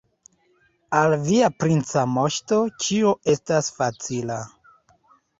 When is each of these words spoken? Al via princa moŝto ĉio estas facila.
Al 0.99 1.11
via 1.25 1.49
princa 1.63 2.05
moŝto 2.13 2.57
ĉio 2.85 3.11
estas 3.35 3.69
facila. 3.77 4.39